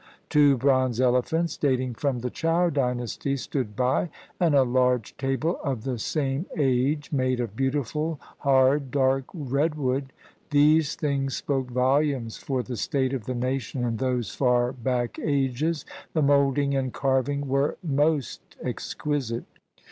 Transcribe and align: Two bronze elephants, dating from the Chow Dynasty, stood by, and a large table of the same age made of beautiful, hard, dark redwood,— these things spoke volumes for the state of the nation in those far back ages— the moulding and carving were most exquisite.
Two 0.29 0.57
bronze 0.57 0.99
elephants, 0.99 1.57
dating 1.57 1.93
from 1.93 2.21
the 2.21 2.31
Chow 2.31 2.71
Dynasty, 2.71 3.37
stood 3.37 3.75
by, 3.75 4.09
and 4.39 4.55
a 4.55 4.63
large 4.63 5.15
table 5.15 5.59
of 5.63 5.83
the 5.83 5.99
same 5.99 6.47
age 6.57 7.11
made 7.11 7.39
of 7.39 7.55
beautiful, 7.55 8.19
hard, 8.39 8.89
dark 8.89 9.25
redwood,— 9.31 10.11
these 10.49 10.95
things 10.95 11.37
spoke 11.37 11.69
volumes 11.69 12.39
for 12.39 12.63
the 12.63 12.77
state 12.77 13.13
of 13.13 13.27
the 13.27 13.35
nation 13.35 13.83
in 13.83 13.97
those 13.97 14.33
far 14.33 14.71
back 14.71 15.19
ages— 15.19 15.85
the 16.15 16.23
moulding 16.23 16.73
and 16.75 16.93
carving 16.93 17.47
were 17.47 17.77
most 17.83 18.55
exquisite. 18.63 19.45